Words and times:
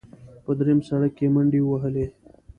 په 0.43 0.51
درېیم 0.59 0.79
سړک 0.89 1.11
کې 1.17 1.27
منډې 1.35 1.61
ووهلې. 1.63 2.05